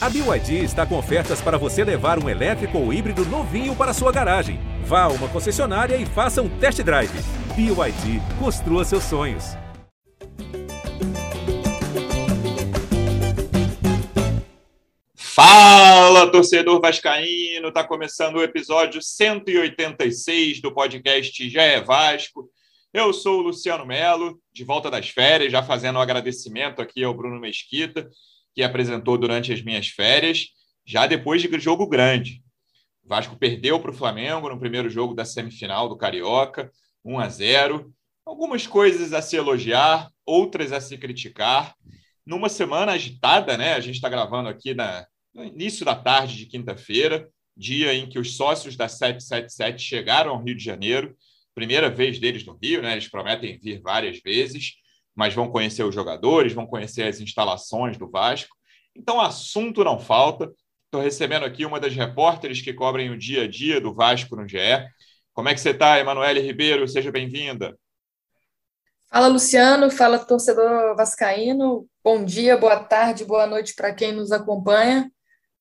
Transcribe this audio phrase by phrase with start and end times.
[0.00, 4.12] A BYD está com ofertas para você levar um elétrico ou híbrido novinho para sua
[4.12, 4.60] garagem.
[4.84, 7.10] Vá a uma concessionária e faça um test drive.
[7.56, 9.56] BYD, construa seus sonhos.
[15.16, 17.72] Fala, torcedor vascaíno!
[17.72, 22.48] Tá começando o episódio 186 do podcast Já é Vasco.
[22.94, 27.12] Eu sou o Luciano Melo, de volta das férias, já fazendo um agradecimento aqui ao
[27.12, 28.08] Bruno Mesquita,
[28.58, 30.48] que apresentou durante as minhas férias,
[30.84, 32.42] já depois de jogo grande.
[33.04, 36.68] O Vasco perdeu para o Flamengo no primeiro jogo da semifinal do Carioca,
[37.04, 37.94] 1 a 0.
[38.26, 41.72] Algumas coisas a se elogiar, outras a se criticar.
[42.26, 43.74] Numa semana agitada, né?
[43.74, 48.18] A gente está gravando aqui na, no início da tarde de quinta-feira, dia em que
[48.18, 51.16] os sócios da 777 chegaram ao Rio de Janeiro
[51.54, 52.90] primeira vez deles no Rio, né?
[52.90, 54.72] Eles prometem vir várias vezes,
[55.14, 58.57] mas vão conhecer os jogadores, vão conhecer as instalações do Vasco.
[58.98, 60.52] Então, assunto não falta.
[60.84, 64.48] Estou recebendo aqui uma das repórteres que cobrem o dia a dia do Vasco no
[64.48, 64.58] GE.
[65.32, 66.88] Como é que você está, Emanuele Ribeiro?
[66.88, 67.78] Seja bem-vinda.
[69.08, 69.90] Fala, Luciano.
[69.90, 71.86] Fala, torcedor vascaíno.
[72.02, 75.10] Bom dia, boa tarde, boa noite para quem nos acompanha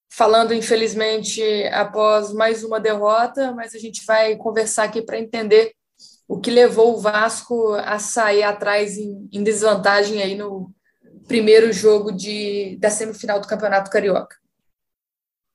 [0.10, 1.42] falando, infelizmente,
[1.72, 5.74] após mais uma derrota, mas a gente vai conversar aqui para entender
[6.28, 10.72] o que levou o Vasco a sair atrás em, em desvantagem aí no
[11.28, 14.36] primeiro jogo de, da semifinal do Campeonato Carioca.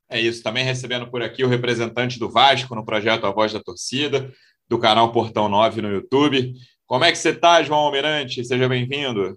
[0.09, 3.61] É isso, também recebendo por aqui o representante do Vasco no projeto A Voz da
[3.61, 4.31] Torcida,
[4.69, 6.53] do canal Portão 9 no YouTube.
[6.87, 8.45] Como é que você está, João Almirante?
[8.45, 9.37] Seja bem-vindo.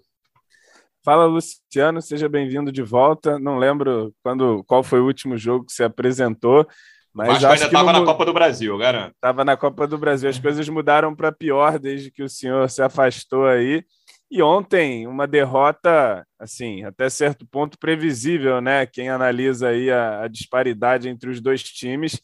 [1.04, 3.40] Fala, Luciano, seja bem-vindo de volta.
[3.40, 6.68] Não lembro quando, qual foi o último jogo que você apresentou,
[7.16, 9.14] mas acho, acho que ainda estava na Copa do Brasil, garanto.
[9.14, 10.30] Estava na Copa do Brasil.
[10.30, 13.86] As coisas mudaram para pior desde que o senhor se afastou aí.
[14.30, 18.86] E ontem, uma derrota, assim, até certo ponto previsível, né?
[18.86, 22.20] Quem analisa aí a, a disparidade entre os dois times.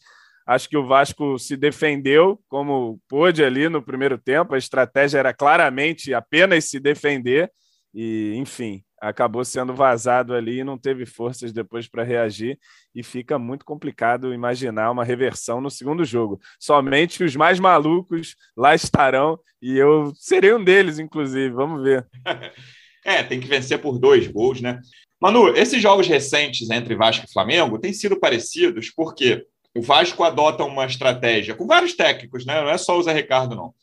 [0.45, 4.55] Acho que o Vasco se defendeu como pôde ali no primeiro tempo.
[4.55, 7.51] A estratégia era claramente apenas se defender.
[7.93, 12.59] E, enfim, acabou sendo vazado ali e não teve forças depois para reagir
[12.93, 16.39] e fica muito complicado imaginar uma reversão no segundo jogo.
[16.59, 21.49] Somente os mais malucos lá estarão e eu serei um deles, inclusive.
[21.49, 22.07] Vamos ver.
[23.03, 24.79] É, tem que vencer por dois gols, né?
[25.19, 29.43] Manu, esses jogos recentes entre Vasco e Flamengo têm sido parecidos porque
[29.75, 32.61] o Vasco adota uma estratégia com vários técnicos, né?
[32.61, 33.73] Não é só o Zé Ricardo, não.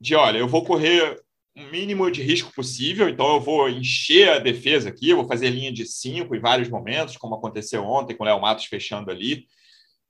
[0.00, 1.20] De olha, eu vou correr
[1.56, 5.50] um mínimo de risco possível, então eu vou encher a defesa aqui, eu vou fazer
[5.50, 9.46] linha de cinco em vários momentos, como aconteceu ontem com o Léo Matos fechando ali.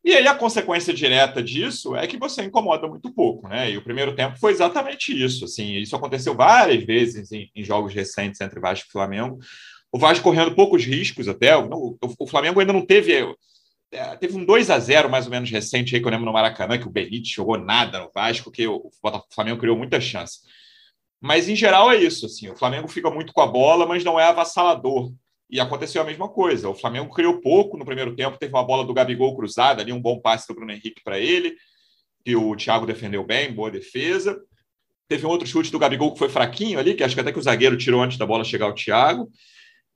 [0.02, 3.70] E aí a consequência direta disso é que você incomoda muito pouco, né?
[3.70, 5.44] E o primeiro tempo foi exatamente isso.
[5.44, 9.38] Assim, isso aconteceu várias vezes em, em jogos recentes entre Vasco e Flamengo.
[9.92, 11.54] O Vasco correndo poucos riscos até.
[11.54, 13.34] O, o, o Flamengo ainda não teve.
[13.92, 16.32] É, teve um 2 a 0 mais ou menos recente aí que eu lembro no
[16.32, 18.90] Maracanã, que o Benítez jogou nada no Vasco, que o, o
[19.34, 20.38] Flamengo criou muita chance.
[21.20, 22.26] Mas, em geral, é isso.
[22.26, 25.12] Assim, o Flamengo fica muito com a bola, mas não é avassalador.
[25.50, 26.68] E aconteceu a mesma coisa.
[26.68, 30.00] O Flamengo criou pouco no primeiro tempo, teve uma bola do Gabigol cruzada ali, um
[30.00, 31.54] bom passe do Bruno Henrique para ele,
[32.24, 34.40] que o Thiago defendeu bem, boa defesa.
[35.08, 37.38] Teve um outro chute do Gabigol que foi fraquinho ali, que acho que até que
[37.38, 39.28] o zagueiro tirou antes da bola chegar ao Thiago.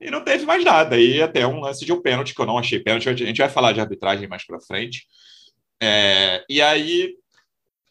[0.00, 0.98] E não teve mais nada.
[0.98, 3.08] E até um lance de um pênalti, que eu não achei pênalti.
[3.08, 5.06] A gente vai falar de arbitragem mais para frente.
[5.80, 7.14] É, e aí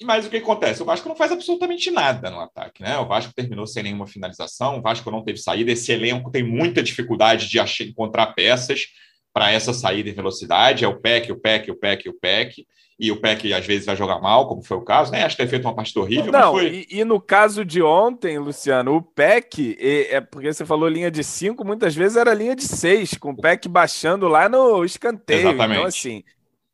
[0.02, 0.82] mas o que acontece?
[0.82, 2.98] O Vasco não faz absolutamente nada no ataque, né?
[2.98, 5.72] O Vasco terminou sem nenhuma finalização, o Vasco não teve saída.
[5.72, 8.88] Esse elenco tem muita dificuldade de achar, encontrar peças
[9.34, 10.86] para essa saída em velocidade.
[10.86, 12.66] É o PEC, o PEC, o PEC, o PEC.
[13.00, 15.24] E o PEC às vezes vai jogar mal, como foi o caso, né?
[15.24, 16.32] Acho que ter feito uma partida horrível.
[16.32, 16.86] Não, foi...
[16.90, 21.10] e, e, no caso de ontem, Luciano, o PEC, é, é porque você falou linha
[21.10, 25.40] de 5, muitas vezes era linha de 6, com o PEC baixando lá no escanteio.
[25.40, 25.78] Então, Exatamente.
[25.80, 26.24] Então, assim,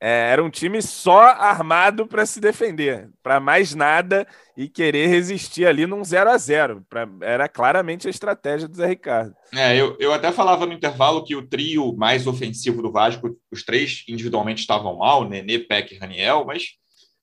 [0.02, 5.66] é, era um time só armado para se defender, para mais nada e querer resistir
[5.66, 9.36] ali num 0 a 0 pra, Era claramente a estratégia do Zé Ricardo.
[9.54, 13.64] É, eu, eu até falava no intervalo que o trio mais ofensivo do Vasco, os
[13.64, 16.78] três individualmente estavam mal, Nenê, Peck e Raniel, mas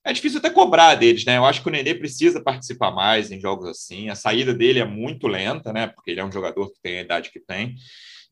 [0.05, 1.38] é difícil até cobrar deles, né?
[1.38, 4.11] Eu acho que o Nenê precisa participar mais em jogos assim.
[4.11, 5.87] A saída dele é muito lenta, né?
[5.87, 7.75] Porque ele é um jogador que tem a idade que tem.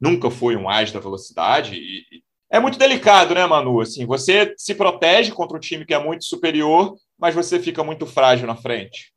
[0.00, 2.22] Nunca foi um as da velocidade e,
[2.54, 3.80] é muito delicado, né, Manu?
[3.80, 8.06] Assim, você se protege contra um time que é muito superior, mas você fica muito
[8.06, 9.12] frágil na frente.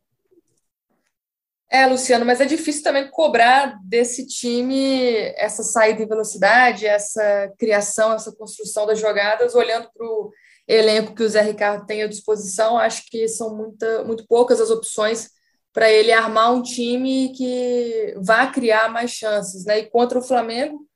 [1.69, 8.11] É, Luciano, mas é difícil também cobrar desse time essa saída em velocidade, essa criação,
[8.11, 10.31] essa construção das jogadas, olhando para o
[10.67, 12.75] elenco que o Zé Ricardo tem à disposição.
[12.75, 15.29] Acho que são muita, muito poucas as opções
[15.71, 19.63] para ele armar um time que vá criar mais chances.
[19.63, 19.77] Né?
[19.77, 20.87] E contra o Flamengo,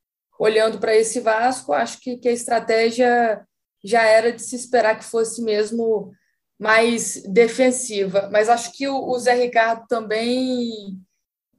[0.41, 3.45] olhando para esse Vasco, acho que, que a estratégia
[3.83, 6.11] já era de se esperar que fosse mesmo
[6.59, 8.27] mais defensiva.
[8.31, 10.99] Mas acho que o, o Zé Ricardo também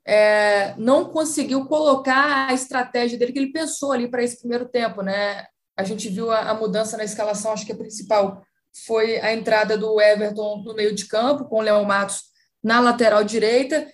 [0.04, 5.00] é, não conseguiu colocar a estratégia dele que ele pensou ali para esse primeiro tempo,
[5.00, 5.46] né?
[5.76, 8.42] A gente viu a, a, mudança na escalação, acho que a principal
[8.84, 12.22] foi a entrada do Everton no meio de campo, com o Léo Matos
[12.60, 13.86] na lateral direita.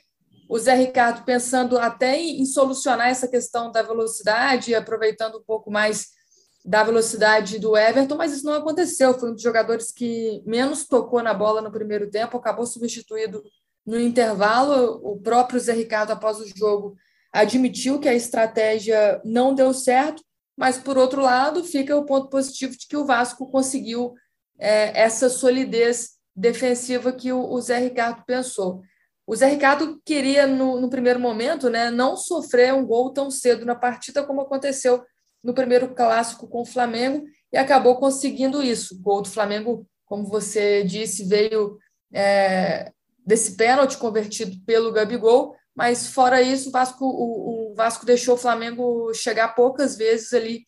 [0.49, 6.09] O Zé Ricardo pensando até em, solucionar essa questão da velocidade, aproveitando um pouco mais
[6.65, 9.19] da velocidade do Everton, mas isso não aconteceu.
[9.19, 13.43] Foi um dos jogadores que menos tocou na bola no primeiro tempo, acabou substituído
[13.87, 15.01] no intervalo.
[15.03, 16.97] O próprio Zé Ricardo, após o jogo,
[17.33, 20.23] admitiu que a estratégia não deu certo,
[20.57, 24.15] mas, por outro lado, fica o ponto positivo de que o Vasco conseguiu
[24.59, 28.83] é, essa solidez defensiva que o, o, Zé Ricardo pensou.
[29.29, 33.67] O Zé Ricardo queria, no, no primeiro momento, né, não sofrer um gol tão cedo
[33.67, 35.05] na partida como aconteceu
[35.45, 38.95] no primeiro clássico com o Flamengo e acabou conseguindo isso.
[38.95, 41.77] O gol do Flamengo, como você disse, veio
[42.11, 42.91] é,
[43.27, 48.39] desse pênalti convertido pelo Gabigol, mas fora isso, o Vasco, o, o Vasco deixou o
[48.39, 50.63] Flamengo chegar poucas vezes ali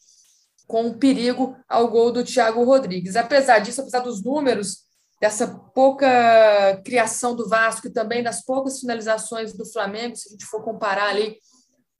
[0.66, 3.16] com perigo ao gol do Thiago Rodrigues.
[3.16, 4.89] Apesar disso, apesar dos números,
[5.20, 10.46] dessa pouca criação do Vasco e também das poucas finalizações do Flamengo, se a gente
[10.46, 11.36] for comparar ali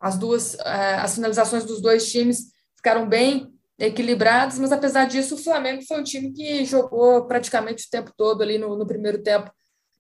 [0.01, 5.39] as duas, é, as finalizações dos dois times, ficaram bem equilibrados, mas apesar disso, o
[5.39, 9.51] Flamengo foi um time que jogou praticamente o tempo todo ali no, no primeiro tempo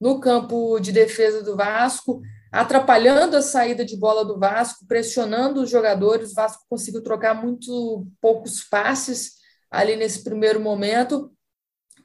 [0.00, 5.70] no campo de defesa do Vasco, atrapalhando a saída de bola do Vasco, pressionando os
[5.70, 6.32] jogadores.
[6.32, 9.32] O Vasco conseguiu trocar muito poucos passes
[9.70, 11.30] ali nesse primeiro momento.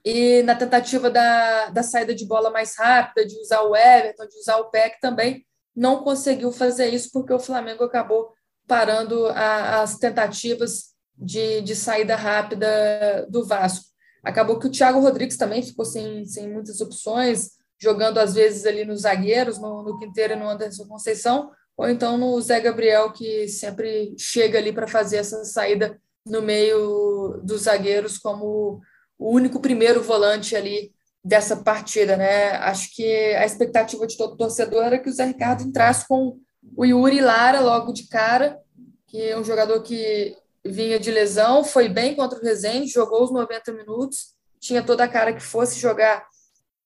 [0.06, 4.38] E na tentativa da, da saída de bola mais rápida, de usar o Everton, de
[4.38, 5.44] usar o PEC também,
[5.76, 8.32] não conseguiu fazer isso porque o Flamengo acabou
[8.68, 13.86] parando a, as tentativas de, de saída rápida do Vasco.
[14.24, 18.86] Acabou que o Thiago Rodrigues também ficou sem, sem muitas opções, jogando às vezes ali
[18.86, 23.48] nos zagueiros, no, no Quinteiro e no Anderson Conceição, ou então no Zé Gabriel, que
[23.48, 28.82] sempre chega ali para fazer essa saída no meio dos zagueiros como
[29.18, 32.52] o único primeiro volante ali dessa partida, né?
[32.58, 36.40] Acho que a expectativa de todo torcedor era que o Zé Ricardo entrasse com
[36.76, 38.60] o Yuri Lara logo de cara,
[39.08, 43.32] que é um jogador que vinha de lesão, foi bem contra o Resende, jogou os
[43.32, 46.26] 90 minutos, tinha toda a cara que fosse jogar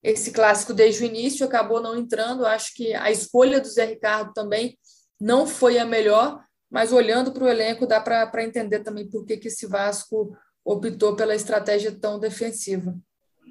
[0.04, 2.46] esse clássico desde o início, acabou não entrando.
[2.46, 4.78] Acho que a escolha do Zé Ricardo também
[5.20, 9.38] não foi a melhor, mas olhando para o elenco dá para entender também por que,
[9.38, 12.95] que esse Vasco optou pela estratégia tão defensiva.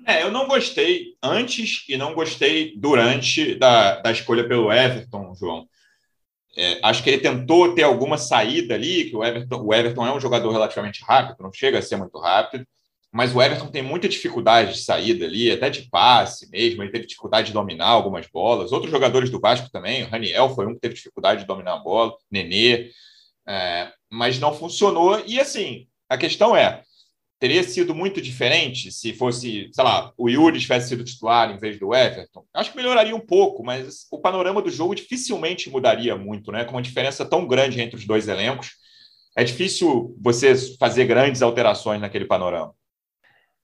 [0.07, 5.69] É, eu não gostei antes e não gostei durante da, da escolha pelo Everton, João.
[6.57, 10.13] É, acho que ele tentou ter alguma saída ali, que o Everton, o Everton é
[10.13, 12.67] um jogador relativamente rápido, não chega a ser muito rápido,
[13.13, 17.07] mas o Everton tem muita dificuldade de saída ali, até de passe mesmo, ele teve
[17.07, 18.73] dificuldade de dominar algumas bolas.
[18.73, 21.79] Outros jogadores do Vasco também, o Raniel foi um que teve dificuldade de dominar a
[21.79, 22.91] bola, Nenê,
[23.47, 25.23] é, mas não funcionou.
[25.27, 26.83] E assim, a questão é,
[27.39, 31.79] teria sido muito diferente se fosse, sei lá, o Yuri tivesse sido titular em vez
[31.79, 32.45] do Everton.
[32.53, 36.65] Acho que melhoraria um pouco, mas o panorama do jogo dificilmente mudaria muito, né?
[36.65, 38.73] Com uma diferença tão grande entre os dois elencos,
[39.37, 42.75] é difícil você fazer grandes alterações naquele panorama.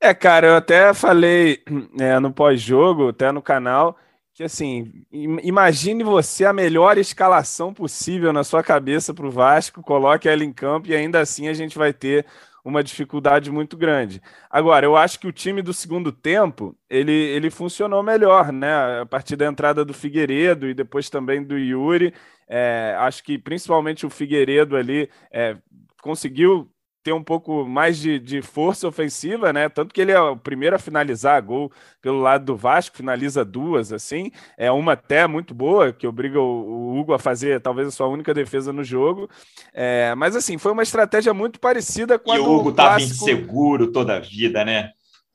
[0.01, 1.63] É, cara, eu até falei
[1.99, 3.97] é, no pós-jogo, até no canal,
[4.35, 10.29] que assim, imagine você a melhor escalação possível na sua cabeça para o Vasco, coloque
[10.29, 12.27] ela em campo e ainda assim a gente vai ter
[12.65, 14.23] uma dificuldade muito grande.
[14.51, 19.01] Agora, eu acho que o time do segundo tempo, ele, ele funcionou melhor, né?
[19.03, 22.15] A partir da entrada do Figueiredo e depois também do Yuri,
[22.49, 25.57] é, acho que principalmente o Figueiredo ali é,
[26.01, 26.71] conseguiu
[27.05, 29.69] ter um pouco mais de, de, força ofensiva, né?
[29.69, 31.71] Tanto que ele é o primeiro a finalizar gol
[32.01, 34.33] pelo lado do Vasco, finaliza duas, assim.
[34.57, 38.09] É uma até muito boa, que obriga o, o Hugo a fazer talvez a sua
[38.09, 39.29] única defesa no jogo.
[39.75, 42.71] É, mas, assim, foi uma estratégia muito parecida com e a do E o Hugo
[42.71, 43.13] estava clássico...
[43.13, 44.93] inseguro toda a vida, né?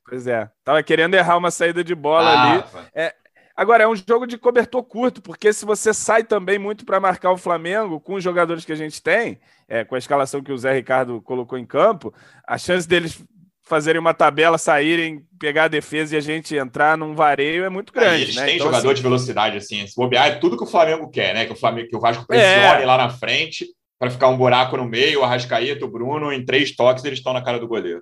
[0.10, 2.64] Pois é, tava querendo errar uma saída de bola ah, ali.
[2.96, 3.14] É,
[3.60, 7.34] Agora, é um jogo de cobertor curto, porque se você sai também muito para marcar
[7.34, 9.38] o Flamengo, com os jogadores que a gente tem,
[9.68, 12.14] é, com a escalação que o Zé Ricardo colocou em campo,
[12.48, 13.22] a chance deles
[13.62, 17.92] fazerem uma tabela, saírem, pegar a defesa e a gente entrar num vareio é muito
[17.92, 18.22] grande.
[18.22, 18.46] É, eles né?
[18.46, 18.96] têm então, jogador assim...
[18.96, 19.86] de velocidade, assim.
[19.86, 21.46] Se bobear, é tudo que o Flamengo quer, né?
[21.46, 22.86] Que o, Flamengo, que o Vasco pressione é.
[22.86, 23.68] lá na frente
[24.00, 27.34] para ficar um buraco no meio, o Arrascaeta, o Bruno, em três toques, eles estão
[27.34, 28.02] na cara do goleiro.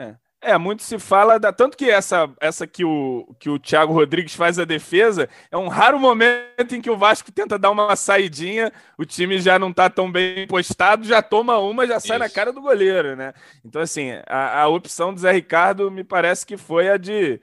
[0.00, 0.16] É.
[0.44, 1.50] É, muito se fala da.
[1.50, 5.68] Tanto que essa, essa que, o, que o Thiago Rodrigues faz a defesa é um
[5.68, 9.88] raro momento em que o Vasco tenta dar uma saidinha, o time já não está
[9.88, 12.24] tão bem postado, já toma uma, já sai Isso.
[12.24, 13.32] na cara do goleiro, né?
[13.64, 17.40] Então, assim, a, a opção do Zé Ricardo me parece que foi a de,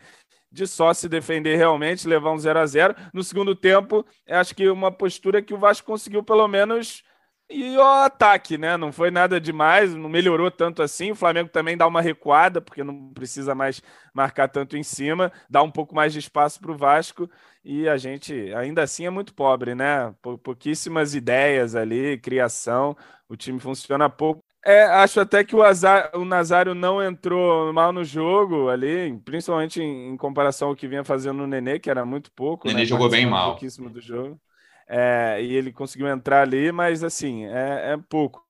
[0.51, 4.69] de só se defender realmente, levar um 0 a 0 No segundo tempo, acho que
[4.69, 7.03] uma postura que o Vasco conseguiu, pelo menos
[7.51, 8.77] e o ataque, né?
[8.77, 11.11] Não foi nada demais, não melhorou tanto assim.
[11.11, 13.81] O Flamengo também dá uma recuada, porque não precisa mais
[14.13, 17.29] marcar tanto em cima, dá um pouco mais de espaço para o Vasco.
[17.63, 20.13] E a gente ainda assim é muito pobre, né?
[20.43, 22.95] Pouquíssimas ideias ali, criação,
[23.29, 24.43] o time funciona pouco.
[24.63, 29.81] É, acho até que o, Azar, o Nazário não entrou mal no jogo ali, principalmente
[29.81, 32.67] em, em comparação ao que vinha fazendo no Nenê, que era muito pouco.
[32.67, 32.85] O Nenê né?
[32.85, 33.51] jogou bem mal.
[33.51, 34.39] Pouquíssimo do jogo.
[34.93, 38.45] É, e ele conseguiu entrar ali, mas assim, é, é pouco.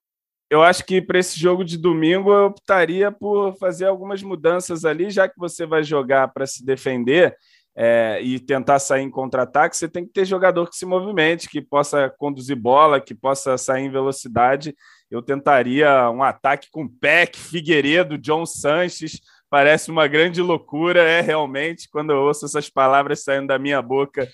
[0.49, 5.11] Eu acho que para esse jogo de domingo eu optaria por fazer algumas mudanças ali,
[5.11, 7.37] já que você vai jogar para se defender
[7.75, 11.61] é, e tentar sair em contra-ataque, você tem que ter jogador que se movimente, que
[11.61, 14.75] possa conduzir bola, que possa sair em velocidade.
[15.11, 19.21] Eu tentaria um ataque com Peck, Figueiredo, John Sanches,
[19.51, 24.25] parece uma grande loucura, é realmente, quando eu ouço essas palavras saindo da minha boca,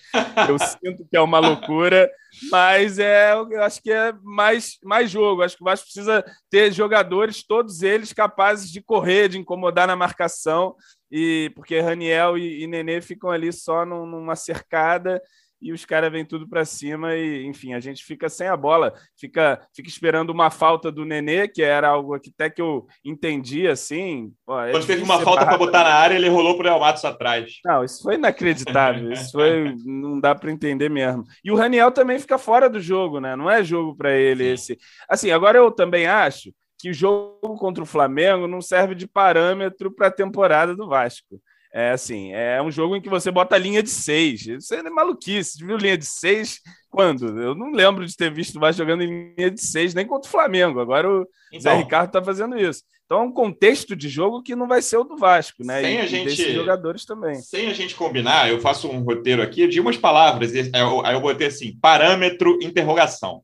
[0.48, 2.08] eu sinto que é uma loucura,
[2.52, 5.42] mas é, eu acho que é mais, mais jogo.
[5.42, 9.96] Acho que o Vasco precisa ter jogadores, todos eles capazes de correr, de incomodar na
[9.96, 10.76] marcação,
[11.10, 15.20] e porque Raniel e, e Nenê ficam ali só num, numa cercada
[15.60, 18.92] e os caras vêm tudo para cima e, enfim, a gente fica sem a bola,
[19.16, 23.66] fica, fica esperando uma falta do Nenê, que era algo que até que eu entendi
[23.66, 24.32] assim.
[24.66, 27.58] É Quando teve uma falta para botar na área, ele rolou pro El Matos atrás.
[27.64, 31.24] Não, isso foi inacreditável, isso foi não dá para entender mesmo.
[31.44, 33.34] E o Raniel também fica fora do jogo, né?
[33.34, 34.52] Não é jogo para ele Sim.
[34.52, 34.78] esse.
[35.08, 39.90] Assim, agora eu também acho que o jogo contra o Flamengo não serve de parâmetro
[39.92, 41.40] para a temporada do Vasco.
[41.72, 44.46] É assim, é um jogo em que você bota linha de seis.
[44.46, 45.58] Isso é maluquice.
[45.58, 47.26] Você viu linha de seis quando?
[47.40, 50.30] Eu não lembro de ter visto mais jogando em linha de seis, nem contra o
[50.30, 50.80] Flamengo.
[50.80, 52.82] Agora o então, Zé Ricardo está fazendo isso.
[53.04, 55.80] Então é um contexto de jogo que não vai ser o do Vasco, né?
[55.82, 57.36] Sem e, a gente, jogadores também.
[57.36, 60.52] Sem a gente combinar, eu faço um roteiro aqui de umas palavras.
[60.54, 63.42] Aí eu botei assim: parâmetro, interrogação.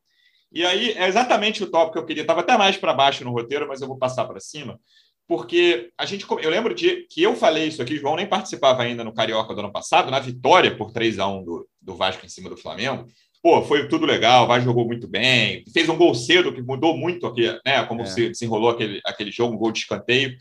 [0.50, 2.22] E aí é exatamente o tópico que eu queria.
[2.22, 4.78] Estava até mais para baixo no roteiro, mas eu vou passar para cima
[5.26, 9.02] porque a gente, eu lembro de que eu falei isso aqui, João nem participava ainda
[9.02, 12.28] no Carioca do ano passado, na vitória por 3 a 1 do, do Vasco em
[12.28, 13.06] cima do Flamengo.
[13.42, 16.96] Pô, foi tudo legal, o Vasco jogou muito bem, fez um gol cedo que mudou
[16.96, 17.84] muito aqui, né?
[17.86, 18.06] Como é.
[18.06, 20.36] se desenrolou aquele, aquele jogo, um gol de escanteio,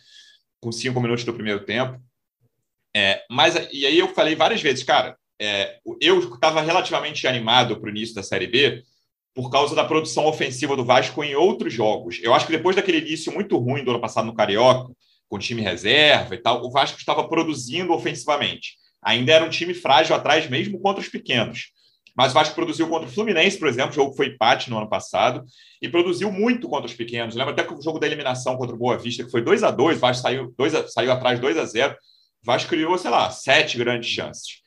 [0.61, 2.01] com cinco minutos do primeiro tempo.
[2.95, 7.87] É, mas, e aí eu falei várias vezes, cara, é, eu estava relativamente animado para
[7.87, 8.83] o início da Série B,
[9.33, 12.19] por causa da produção ofensiva do Vasco em outros jogos.
[12.21, 14.93] Eu acho que depois daquele início muito ruim do ano passado no Carioca,
[15.27, 18.77] com time reserva e tal, o Vasco estava produzindo ofensivamente.
[19.01, 21.71] Ainda era um time frágil atrás, mesmo contra os pequenos.
[22.15, 24.87] Mas o Vasco produziu contra o Fluminense, por exemplo, o jogo foi empate no ano
[24.87, 25.43] passado,
[25.81, 27.33] e produziu muito contra os pequenos.
[27.33, 29.71] Lembra até que o jogo da eliminação contra o Boa Vista, que foi 2 a
[29.71, 31.93] 2 o Vasco saiu, 2 a, saiu atrás 2 a 0
[32.43, 34.61] o Vasco criou, sei lá, sete grandes chances.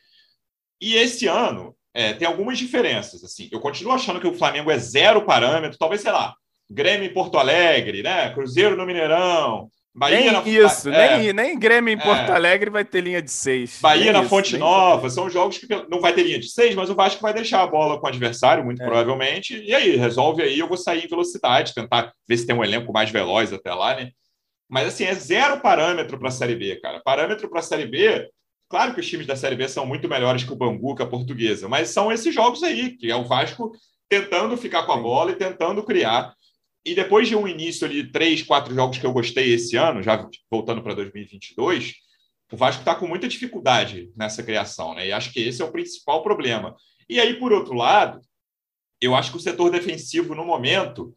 [0.80, 3.24] E esse ano, é, tem algumas diferenças.
[3.24, 6.34] Assim, eu continuo achando que o Flamengo é zero parâmetro, talvez, sei lá,
[6.70, 8.28] Grêmio em Porto Alegre, né?
[8.34, 9.70] Cruzeiro no Mineirão.
[9.94, 10.42] Bahia nem na...
[10.42, 13.78] isso, é, nem, nem Grêmio em Porto é, Alegre vai ter linha de seis.
[13.80, 16.90] Bahia na isso, Fonte Nova, são jogos que não vai ter linha de seis, mas
[16.90, 18.84] o Vasco vai deixar a bola com o adversário, muito é.
[18.84, 19.56] provavelmente.
[19.64, 22.92] E aí, resolve aí, eu vou sair em velocidade, tentar ver se tem um elenco
[22.92, 24.10] mais veloz até lá, né?
[24.68, 27.00] Mas assim, é zero parâmetro para a Série B, cara.
[27.02, 28.28] Parâmetro para a Série B
[28.68, 31.06] Claro que os times da Série B são muito melhores que o Bangu, que a
[31.06, 33.72] Portuguesa, mas são esses jogos aí, que é o Vasco
[34.08, 36.34] tentando ficar com a bola e tentando criar.
[36.84, 40.28] E depois de um início de três, quatro jogos que eu gostei esse ano, já
[40.50, 41.94] voltando para 2022,
[42.52, 45.08] o Vasco está com muita dificuldade nessa criação, né?
[45.08, 46.76] E acho que esse é o principal problema.
[47.08, 48.20] E aí, por outro lado,
[49.00, 51.14] eu acho que o setor defensivo, no momento,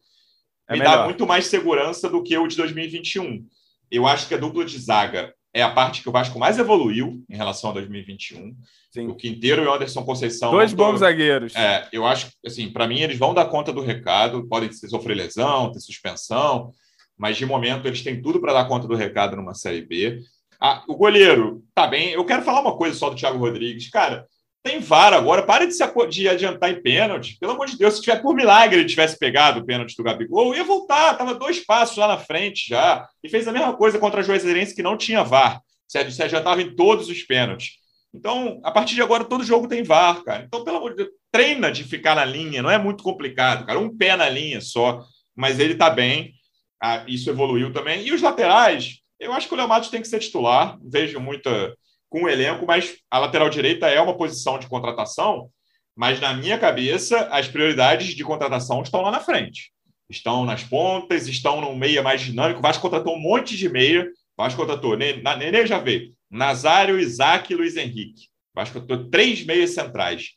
[0.68, 0.98] é me melhor.
[0.98, 3.46] dá muito mais segurança do que o de 2021.
[3.90, 7.24] Eu acho que a dupla de zaga é a parte que o Vasco mais evoluiu
[7.28, 8.54] em relação a 2021.
[8.92, 9.06] Sim.
[9.08, 10.50] O Quinteiro e o Anderson Conceição.
[10.50, 11.54] Dois bons zagueiros.
[11.54, 14.46] É, eu acho que, assim, para mim, eles vão dar conta do recado.
[14.48, 16.72] Podem sofrer lesão, ter suspensão,
[17.16, 20.20] mas de momento eles têm tudo para dar conta do recado numa Série B.
[20.60, 22.10] Ah, o goleiro, tá bem.
[22.10, 23.88] Eu quero falar uma coisa só do Thiago Rodrigues.
[23.90, 24.26] Cara,
[24.62, 27.38] tem VAR agora, para de, se, de adiantar em pênalti.
[27.38, 30.54] Pelo amor de Deus, se tiver por milagre ele tivesse pegado o pênalti do Gabigol,
[30.54, 33.08] ia voltar, estava dois passos lá na frente já.
[33.24, 35.60] E fez a mesma coisa contra a Juazeirense, que não tinha VAR.
[35.88, 37.80] Se adiantava em todos os pênaltis.
[38.12, 40.44] Então, a partir de agora, todo jogo tem VAR, cara.
[40.44, 43.78] Então, pelo amor de Deus, treina de ficar na linha, não é muito complicado, cara.
[43.78, 45.02] Um pé na linha só,
[45.34, 46.34] mas ele tá bem.
[46.82, 48.06] Ah, isso evoluiu também.
[48.06, 51.74] E os laterais, Eu acho que o Léo Matos tem que ser titular, vejo muita
[52.10, 55.48] com o elenco, mas a lateral direita é uma posição de contratação,
[55.96, 59.72] mas na minha cabeça as prioridades de contratação estão lá na frente.
[60.10, 62.58] Estão nas pontas, estão no meia mais dinâmico.
[62.58, 64.10] O Vasco contratou um monte de meia.
[64.36, 68.24] O Vasco contratou, Nenê já veio, Nazário, Isaac e Luiz Henrique.
[68.52, 70.30] O Vasco contratou três meias centrais.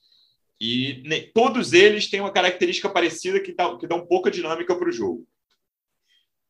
[0.62, 4.76] E ne, todos eles têm uma característica parecida que dá, que dá um pouco dinâmica
[4.76, 5.26] para o jogo.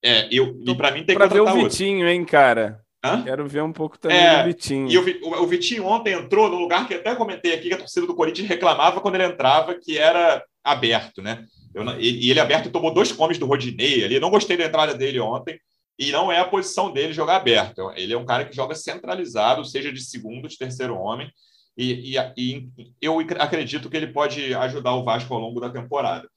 [0.04, 2.10] É, eu, e para mim tem que ver o Vitinho, outro.
[2.10, 2.83] hein, cara?
[3.04, 3.22] Hã?
[3.22, 4.90] Quero ver um pouco também é, do Vitinho.
[4.90, 8.08] E o, o, Vitinho ontem entrou no lugar que até comentei aqui que a torcida
[8.08, 11.46] do Corinthians reclamava quando ele entrava, que era aberto, né?
[11.76, 14.20] Eu, e, e ele aberto tomou dois comes do Rodinei ali.
[14.22, 15.60] Não gostei da entrada dele ontem.
[16.00, 17.92] E não é a posição dele jogar aberto.
[17.96, 21.30] Ele é um cara que joga centralizado, seja de segundo, de terceiro homem.
[21.78, 22.70] E, e, e,
[23.02, 26.28] eu acredito que ele pode ajudar o Vasco ao longo da temporada.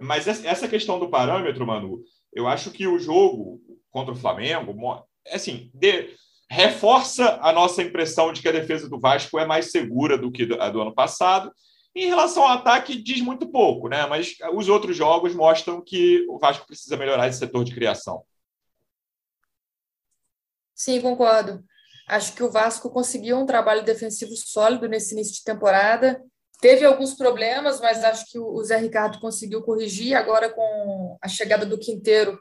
[0.00, 2.02] Mas essa questão do parâmetro, Manu,
[2.32, 4.74] eu acho que o jogo contra o Flamengo,
[5.30, 6.14] assim, de,
[6.48, 10.48] reforça a nossa impressão de que a defesa do Vasco é mais segura do que
[10.58, 11.52] a do ano passado.
[11.94, 14.04] Em relação ao ataque, diz muito pouco, né?
[14.06, 18.24] Mas os outros jogos mostram que o Vasco precisa melhorar esse setor de criação.
[20.74, 21.64] Sim, concordo.
[22.08, 26.20] Acho que o Vasco conseguiu um trabalho defensivo sólido nesse início de temporada.
[26.60, 30.14] Teve alguns problemas, mas acho que o Zé Ricardo conseguiu corrigir.
[30.14, 32.38] Agora, com a chegada do Quinteiro,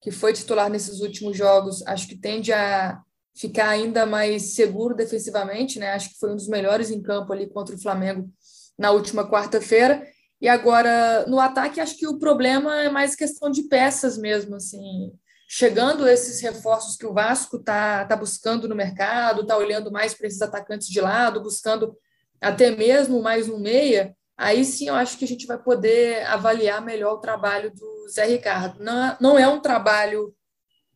[0.00, 3.00] que foi titular nesses últimos jogos, acho que tende a
[3.34, 5.78] ficar ainda mais seguro defensivamente.
[5.78, 5.92] Né?
[5.92, 8.30] Acho que foi um dos melhores em campo ali contra o Flamengo
[8.78, 10.06] na última quarta-feira.
[10.40, 14.56] E agora, no ataque, acho que o problema é mais questão de peças mesmo.
[14.56, 15.12] Assim,
[15.48, 20.26] chegando esses reforços que o Vasco está tá buscando no mercado, está olhando mais para
[20.26, 21.96] esses atacantes de lado, buscando
[22.40, 26.84] até mesmo mais um meia, aí sim eu acho que a gente vai poder avaliar
[26.84, 28.82] melhor o trabalho do Zé Ricardo.
[28.82, 30.34] Não, não é um trabalho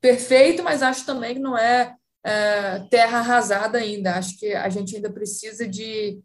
[0.00, 1.94] perfeito, mas acho também que não é,
[2.24, 4.14] é terra arrasada ainda.
[4.14, 6.20] Acho que a gente ainda precisa de,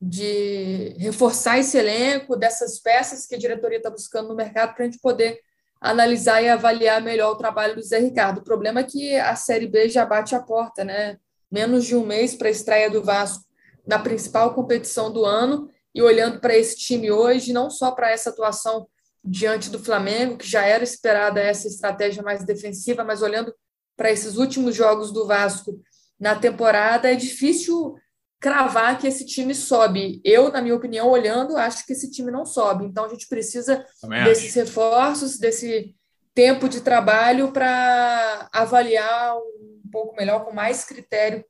[0.00, 4.86] de reforçar esse elenco, dessas peças que a diretoria está buscando no mercado para a
[4.86, 5.40] gente poder
[5.80, 8.38] analisar e avaliar melhor o trabalho do Zé Ricardo.
[8.38, 11.18] O problema é que a Série B já bate a porta, né?
[11.50, 13.44] Menos de um mês para a estreia do Vasco
[13.86, 18.28] na principal competição do ano e olhando para esse time hoje, não só para essa
[18.28, 18.86] atuação
[19.24, 23.50] diante do Flamengo, que já era esperada essa estratégia mais defensiva, mas olhando
[23.96, 25.80] para esses últimos jogos do Vasco
[26.20, 27.96] na temporada, é difícil
[28.38, 30.20] cravar que esse time sobe.
[30.22, 32.84] Eu, na minha opinião, olhando, acho que esse time não sobe.
[32.84, 34.58] Então a gente precisa Também desses acho.
[34.58, 35.96] reforços, desse
[36.34, 41.42] tempo de trabalho para avaliar um pouco melhor, com mais critério,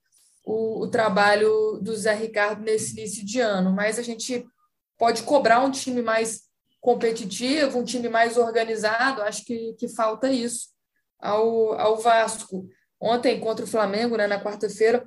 [0.47, 3.73] o, o, trabalho do Zé Ricardo nesse início de ano.
[3.73, 4.47] Mas a gente
[4.97, 6.43] pode cobrar um time mais
[6.81, 9.23] competitivo, um time mais organizado.
[9.23, 10.69] Acho que, que falta isso
[11.19, 12.69] ao, ao Vasco.
[13.01, 15.07] Ontem, contra o Flamengo, né, na quarta-feira,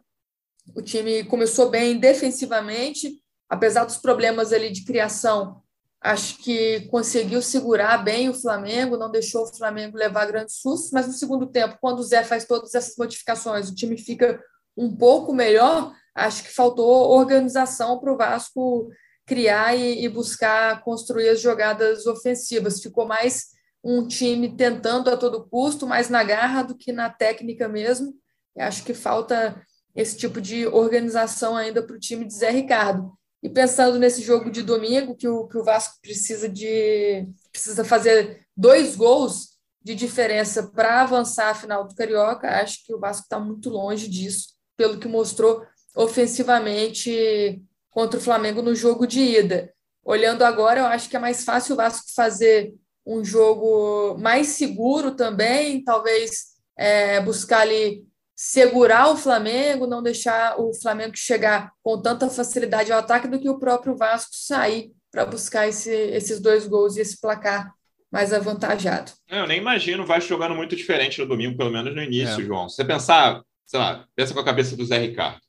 [0.75, 5.63] o time começou bem defensivamente, apesar dos problemas ali de criação.
[6.01, 11.07] Acho que conseguiu segurar bem o Flamengo, não deixou o Flamengo levar grandes sustos, mas
[11.07, 14.39] no segundo tempo, quando o Zé faz todas essas modificações, o time fica
[14.79, 15.93] um pouco melhor.
[16.15, 18.89] Acho que faltou organização para o Vasco
[19.25, 22.81] criar e, e buscar construir as jogadas ofensivas.
[22.81, 23.47] Ficou mais
[23.83, 28.13] um time tentando a todo custo, mais na garra do que na técnica mesmo.
[28.57, 29.61] Acho que falta
[29.95, 33.11] esse tipo de organização ainda para o time de Zé Ricardo.
[33.43, 38.45] E pensando nesse jogo de domingo, que o, que o Vasco precisa de precisa fazer
[38.55, 43.39] dois gols de diferença para avançar a final do Carioca, acho que o Vasco está
[43.39, 45.61] muito longe disso, pelo que mostrou
[45.93, 49.73] ofensivamente contra o Flamengo no jogo de ida.
[50.01, 52.73] Olhando agora, eu acho que é mais fácil o Vasco fazer
[53.05, 60.73] um jogo mais seguro também, talvez é, buscar ali segurar o Flamengo, não deixar o
[60.73, 65.67] Flamengo chegar com tanta facilidade ao ataque do que o próprio Vasco sair para buscar
[65.67, 67.69] esse, esses dois gols e esse placar
[68.09, 69.11] mais avantajado.
[69.29, 72.45] Eu nem imagino o Vasco jogando muito diferente no domingo, pelo menos no início, é.
[72.45, 72.69] João.
[72.69, 75.39] Você pensar, sei lá, pensa com a cabeça do Zé Ricardo.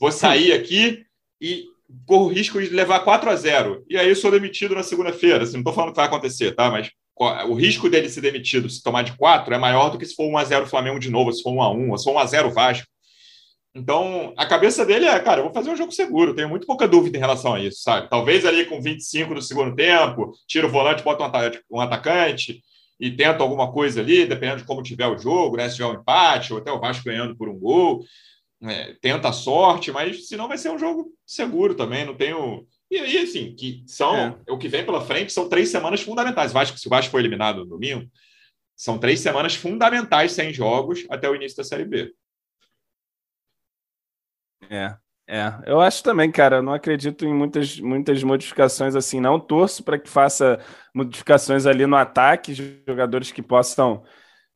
[0.00, 1.04] Vou sair aqui
[1.38, 1.66] e
[2.06, 5.44] corro o risco de levar 4 a 0 E aí eu sou demitido na segunda-feira.
[5.44, 6.70] Assim, não estou falando que vai acontecer, tá?
[6.70, 6.90] Mas
[7.46, 10.24] o risco dele ser demitido se tomar de 4 é maior do que se for
[10.32, 12.86] 1x0 Flamengo de novo, se for 1x1, ou se for 1x0 Vasco.
[13.74, 16.88] Então, a cabeça dele é, cara, eu vou fazer um jogo seguro, tenho muito pouca
[16.88, 18.08] dúvida em relação a isso, sabe?
[18.08, 21.30] Talvez ali com 25 do segundo tempo, tira o volante, bota
[21.70, 22.62] um atacante
[22.98, 25.68] e tenta alguma coisa ali, dependendo de como tiver o jogo, né?
[25.68, 28.04] Se tiver um empate, ou até o Vasco ganhando por um gol.
[28.62, 32.98] É, tenta a sorte, mas senão vai ser um jogo seguro também, não tenho e
[32.98, 34.52] aí, assim, que são é.
[34.52, 36.52] o que vem pela frente são três semanas fundamentais.
[36.52, 38.06] Vasco, se o Vasco for eliminado no domingo,
[38.76, 42.14] são três semanas fundamentais sem jogos até o início da Série B.
[44.68, 44.94] É,
[45.32, 45.62] é.
[45.66, 46.56] Eu acho também, cara.
[46.56, 49.40] Eu não acredito em muitas, muitas modificações assim, não.
[49.40, 50.60] Torço para que faça
[50.94, 52.54] modificações ali no ataque,
[52.86, 54.02] jogadores que possam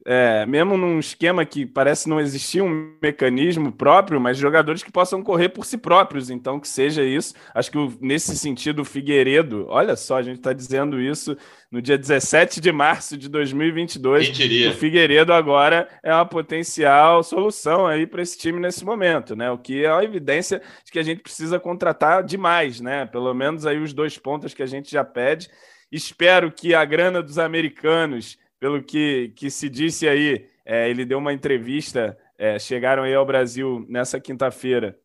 [0.09, 5.21] é, mesmo num esquema que parece não existir um mecanismo próprio, mas jogadores que possam
[5.21, 7.35] correr por si próprios, então que seja isso.
[7.53, 11.37] Acho que nesse sentido, o Figueiredo, olha só, a gente está dizendo isso
[11.73, 14.27] no dia 17 de março de 2022.
[14.27, 14.71] Quem diria?
[14.71, 19.51] O Figueiredo agora é uma potencial solução aí para esse time nesse momento, né?
[19.51, 23.07] O que é uma evidência de que a gente precisa contratar demais, né?
[23.07, 25.51] Pelo menos aí os dois pontos que a gente já pede.
[25.91, 31.19] Espero que a grana dos americanos pelo que, que se disse aí, é, ele deu
[31.19, 34.99] uma entrevista, é, chegaram aí ao Brasil nessa quinta-feira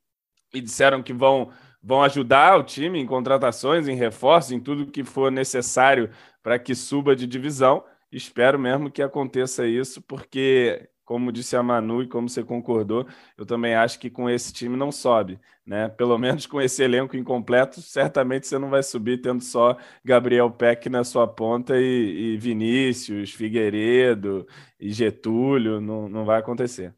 [0.54, 5.04] e disseram que vão, vão ajudar o time em contratações, em reforços, em tudo que
[5.04, 6.10] for necessário
[6.44, 7.84] para que suba de divisão.
[8.12, 13.06] Espero mesmo que aconteça isso, porque como disse a Manu e como você concordou,
[13.38, 15.90] eu também acho que com esse time não sobe, né?
[15.90, 20.88] Pelo menos com esse elenco incompleto, certamente você não vai subir tendo só Gabriel Peck
[20.88, 24.48] na sua ponta e, e Vinícius, Figueiredo
[24.80, 26.96] e Getúlio, não, não vai acontecer.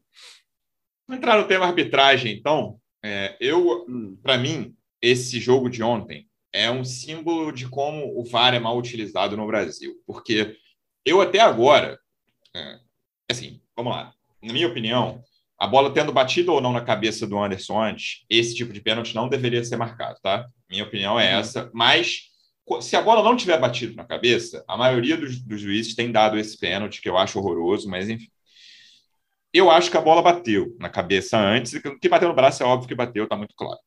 [1.08, 2.78] Vamos entrar no tema arbitragem, então.
[3.04, 4.16] É, eu, hum.
[4.22, 8.78] para mim, esse jogo de ontem é um símbolo de como o VAR é mal
[8.78, 10.56] utilizado no Brasil, porque
[11.04, 11.98] eu até agora,
[12.54, 12.78] é,
[13.28, 14.12] assim, vamos lá.
[14.42, 15.22] Na minha opinião,
[15.58, 19.14] a bola tendo batido ou não na cabeça do Anderson antes, esse tipo de pênalti
[19.14, 20.46] não deveria ser marcado, tá?
[20.68, 21.40] Minha opinião é uhum.
[21.40, 21.70] essa.
[21.72, 22.30] Mas
[22.80, 26.38] se a bola não tiver batido na cabeça, a maioria dos, dos juízes tem dado
[26.38, 28.28] esse pênalti, que eu acho horroroso, mas enfim.
[29.52, 32.66] Eu acho que a bola bateu na cabeça antes, e que bateu no braço é
[32.66, 33.78] óbvio que bateu, tá muito claro.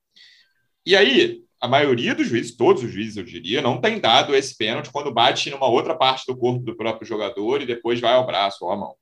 [0.85, 4.55] E aí, a maioria dos juízes, todos os juízes, eu diria, não tem dado esse
[4.55, 8.25] pênalti quando bate numa outra parte do corpo do próprio jogador e depois vai ao
[8.25, 8.95] braço ou à mão.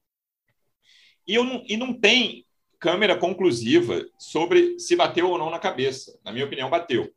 [1.28, 2.46] E, não, e não tem
[2.80, 6.20] câmera conclusiva sobre se bateu ou não na cabeça.
[6.24, 7.10] Na minha opinião, bateu.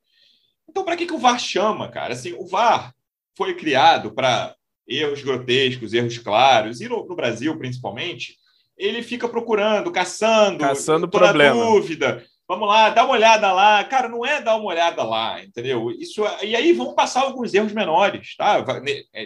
[0.68, 2.12] Então, para que, que o VAR chama, cara?
[2.12, 2.94] Assim, o VAR
[3.36, 4.54] foi criado para
[4.86, 8.36] erros grotescos, erros claros, e no, no, Brasil, principalmente,
[8.76, 11.54] ele fica procurando, caçando, caçando problema.
[11.54, 12.24] dúvida.
[12.48, 13.84] Vamos lá, dá uma olhada lá.
[13.84, 15.90] Cara, não é dar uma olhada lá, entendeu?
[15.90, 18.64] Isso, e aí vão passar alguns erros menores, tá?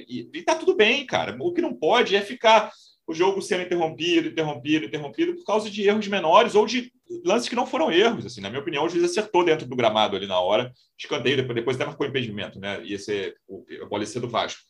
[0.08, 1.36] E, e tá tudo bem, cara.
[1.38, 2.72] O que não pode é ficar
[3.12, 6.92] o jogo sendo interrompido, interrompido, interrompido por causa de erros menores ou de
[7.24, 8.26] lances que não foram erros.
[8.26, 11.54] Assim, na minha opinião, o juiz acertou dentro do gramado ali na hora, escanteio, depois,
[11.54, 12.82] depois até marcou impedimento, né?
[12.84, 14.60] Ia ser o, a bola ia ser do Vasco.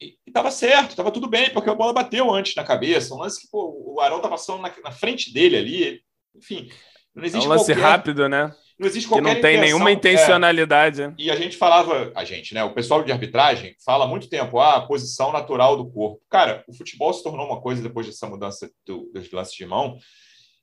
[0.00, 3.14] E estava certo, estava tudo bem, porque a bola bateu antes na cabeça.
[3.14, 6.00] Um lance que pô, o Arão estava passando na, na, frente dele ali.
[6.36, 6.70] Enfim,
[7.12, 7.82] não existe é um lance qualquer...
[7.82, 8.54] rápido, né?
[8.78, 11.02] Não existe qualquer que não tem intenção, nenhuma intencionalidade.
[11.02, 12.62] É, e a gente falava, a gente, né?
[12.62, 16.20] O pessoal de arbitragem fala há muito tempo, ah, a posição natural do corpo.
[16.30, 19.98] Cara, o futebol se tornou uma coisa depois dessa mudança do, dos lances de mão.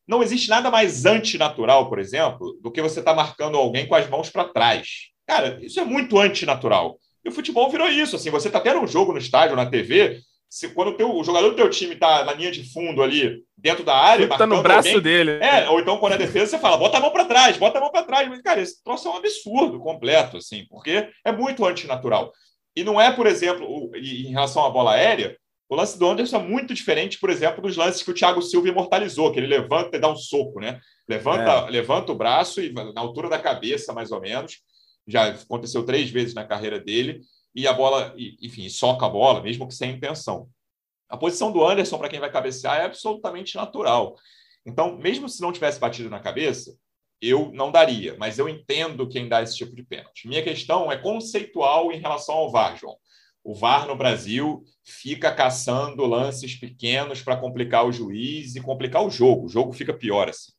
[0.08, 3.95] Não existe nada mais antinatural, por exemplo, do que você estar tá marcando alguém com
[3.95, 5.10] as mãos para trás.
[5.28, 6.97] Cara, isso é muito antinatural.
[7.25, 8.15] E o futebol virou isso.
[8.15, 11.23] Assim, você está tendo um jogo no estádio, na TV, se quando o, teu, o
[11.23, 14.62] jogador do teu time está na linha de fundo ali, dentro da área, tá no
[14.62, 15.31] braço alguém, dele.
[15.43, 17.81] É, ou então quando é defesa, você fala, bota a mão para trás, bota a
[17.81, 18.29] mão para trás.
[18.29, 22.31] Mas, cara, esse troço é um absurdo completo, assim, porque é muito antinatural.
[22.75, 26.43] E não é, por exemplo, em relação à bola aérea, o lance do Anderson é
[26.43, 29.99] muito diferente, por exemplo, dos lances que o Thiago Silva imortalizou, que ele levanta e
[29.99, 30.79] dá um soco, né?
[31.10, 31.69] Levanta, é.
[31.71, 34.60] levanta o braço e na altura da cabeça, mais ou menos.
[35.08, 37.21] Já aconteceu três vezes na carreira dele
[37.55, 40.49] e a bola, enfim, soca a bola, mesmo que sem intenção.
[41.07, 44.15] A posição do Anderson, para quem vai cabecear, é absolutamente natural.
[44.65, 46.75] Então, mesmo se não tivesse batido na cabeça,
[47.21, 50.27] eu não daria, mas eu entendo quem dá esse tipo de pênalti.
[50.27, 52.97] Minha questão é conceitual em relação ao VAR, João.
[53.43, 59.09] O VAR no Brasil fica caçando lances pequenos para complicar o juiz e complicar o
[59.09, 59.45] jogo.
[59.45, 60.51] O jogo fica pior assim.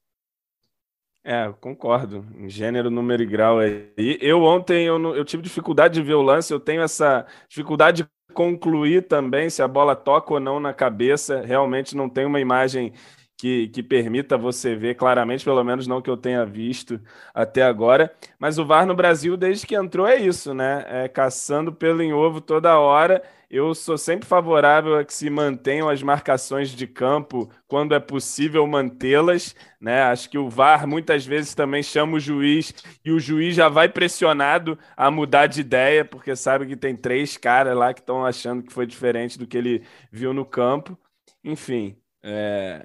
[1.28, 2.24] É, concordo.
[2.46, 3.90] Gênero, número e grau aí.
[4.20, 8.32] Eu ontem eu, eu tive dificuldade de ver o lance, eu tenho essa dificuldade de
[8.32, 11.40] concluir também se a bola toca ou não na cabeça.
[11.40, 12.92] Realmente não tem uma imagem
[13.36, 17.00] que, que permita você ver claramente, pelo menos não que eu tenha visto
[17.34, 18.14] até agora.
[18.38, 20.84] Mas o VAR no Brasil, desde que entrou, é isso, né?
[20.86, 25.88] É caçando pelo em ovo toda hora eu sou sempre favorável a que se mantenham
[25.88, 29.54] as marcações de campo quando é possível mantê-las.
[29.80, 30.02] Né?
[30.02, 33.88] Acho que o VAR muitas vezes também chama o juiz e o juiz já vai
[33.88, 38.62] pressionado a mudar de ideia, porque sabe que tem três caras lá que estão achando
[38.62, 40.98] que foi diferente do que ele viu no campo.
[41.44, 41.96] Enfim.
[42.22, 42.84] É...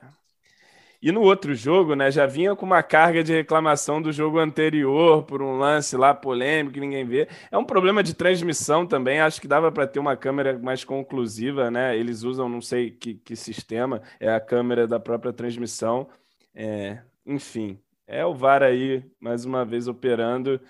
[1.01, 5.23] E no outro jogo, né, já vinha com uma carga de reclamação do jogo anterior
[5.23, 7.27] por um lance lá polêmico que ninguém vê.
[7.49, 9.19] É um problema de transmissão também.
[9.19, 11.97] Acho que dava para ter uma câmera mais conclusiva, né?
[11.97, 16.07] Eles usam, não sei que, que sistema, é a câmera da própria transmissão.
[16.53, 20.61] É, enfim, é o VAR aí mais uma vez operando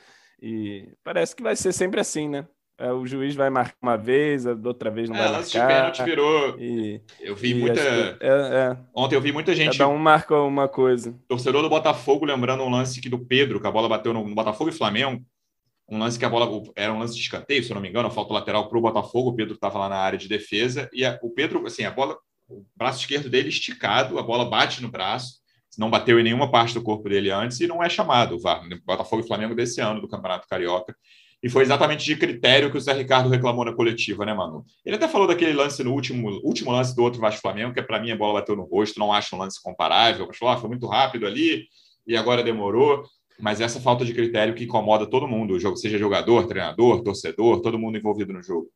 [0.41, 2.47] e parece que vai ser sempre assim, né?
[2.81, 5.39] É, o juiz vai marcar uma vez, a outra vez não é, vai marcar.
[5.39, 6.59] Lance de pênalti virou.
[6.59, 7.79] E, eu vi muita.
[7.79, 9.77] É, é, Ontem eu vi muita gente.
[9.77, 11.13] Cada um marca uma coisa.
[11.27, 14.33] Torcedor do Botafogo lembrando um lance que do Pedro, que a bola bateu no, no
[14.33, 15.23] Botafogo e Flamengo.
[15.87, 18.07] Um lance que a bola era um lance de escanteio, se eu não me engano,
[18.07, 19.29] a falta lateral para o Botafogo.
[19.29, 22.17] O Pedro estava lá na área de defesa e a, o Pedro, assim, a bola,
[22.49, 25.41] o braço esquerdo dele esticado, a bola bate no braço
[25.77, 28.61] não bateu em nenhuma parte do corpo dele antes e não é chamado o VAR.
[28.85, 30.95] Botafogo e Flamengo desse ano do Campeonato Carioca.
[31.43, 34.63] E foi exatamente de critério que o Zé Ricardo reclamou na coletiva, né, Manu?
[34.85, 37.99] Ele até falou daquele lance no último, último lance do outro Vasco Flamengo, que para
[37.99, 40.27] mim a bola bateu no rosto, não acho um lance comparável.
[40.27, 41.65] Mas falou, ah, foi muito rápido ali
[42.05, 43.03] e agora demorou.
[43.39, 47.97] Mas essa falta de critério que incomoda todo mundo, seja jogador, treinador, torcedor, todo mundo
[47.97, 48.69] envolvido no jogo.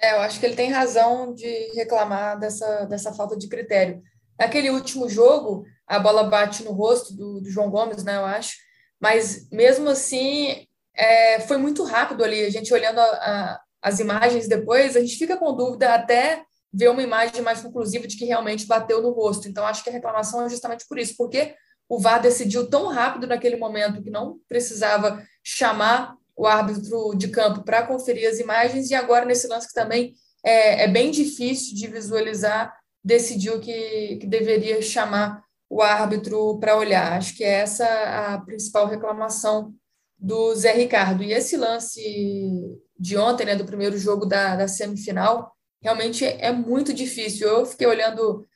[0.00, 4.02] É, eu acho que ele tem razão de reclamar dessa, dessa falta de critério.
[4.38, 8.56] Naquele último jogo, a bola bate no rosto do, do João Gomes, né, eu acho.
[8.98, 12.44] Mas mesmo assim, é, foi muito rápido ali.
[12.44, 16.88] A gente olhando a, a, as imagens depois, a gente fica com dúvida até ver
[16.88, 19.48] uma imagem mais conclusiva de que realmente bateu no rosto.
[19.48, 21.54] Então, acho que a reclamação é justamente por isso, porque
[21.88, 27.62] o VAR decidiu tão rápido naquele momento que não precisava chamar o árbitro de campo
[27.62, 31.86] para conferir as imagens, e agora nesse lance que também é, é bem difícil de
[31.86, 32.74] visualizar,
[33.04, 37.12] decidiu que, que deveria chamar o árbitro para olhar.
[37.12, 39.74] Acho que é essa a principal reclamação
[40.22, 41.24] do Zé Ricardo.
[41.24, 42.00] E esse lance
[42.98, 47.48] de ontem, né, do primeiro jogo da, da semifinal, realmente é muito difícil.
[47.48, 48.46] Eu fiquei olhando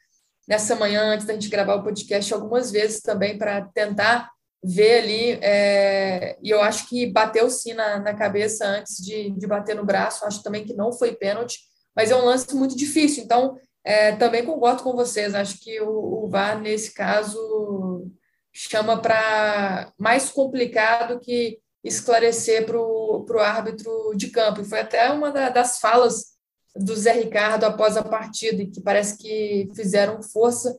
[0.47, 4.31] nessa manhã, antes da gente gravar o podcast, algumas vezes também para tentar
[4.63, 9.47] ver ali, é, e eu acho que bateu sim na, na cabeça antes de, de
[9.47, 11.59] bater no braço, acho também que não foi pênalti,
[11.95, 16.25] mas é um lance muito difícil, então é, também concordo com vocês, acho que o,
[16.25, 18.11] o VAR, nesse caso,
[18.57, 24.63] chama para mais complicado que esclarecer para o árbitro de campo.
[24.63, 26.37] E foi até uma da, das falas
[26.75, 30.75] do Zé Ricardo após a partida, que parece que fizeram força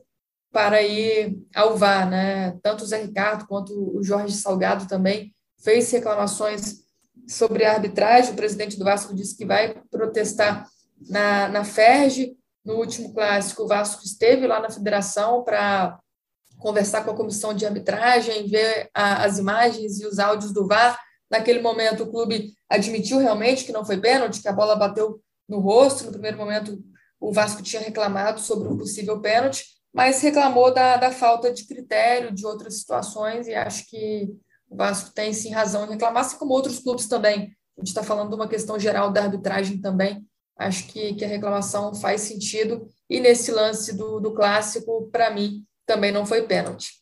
[0.52, 2.10] para ir ao VAR.
[2.10, 2.58] Né?
[2.62, 6.80] Tanto o Zé Ricardo quanto o Jorge Salgado também fez reclamações
[7.28, 8.32] sobre a arbitragem.
[8.32, 10.68] O presidente do Vasco disse que vai protestar
[11.08, 12.36] na, na FERJ.
[12.64, 15.98] No último clássico, o Vasco esteve lá na federação para
[16.58, 20.98] conversar com a comissão de arbitragem, ver a, as imagens e os áudios do VAR.
[21.30, 25.60] Naquele momento, o clube admitiu realmente que não foi pênalti, que a bola bateu no
[25.60, 26.04] rosto.
[26.04, 26.82] No primeiro momento,
[27.20, 32.32] o Vasco tinha reclamado sobre um possível pênalti, mas reclamou da, da falta de critério
[32.32, 34.28] de outras situações e acho que
[34.68, 37.56] o Vasco tem sim razão em reclamar, assim como outros clubes também.
[37.76, 40.26] A gente está falando de uma questão geral da arbitragem também.
[40.58, 42.86] Acho que, que a reclamação faz sentido.
[43.08, 46.92] E nesse lance do, do clássico, para mim, também não foi pênalti.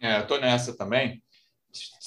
[0.00, 1.22] É, eu tô nessa também.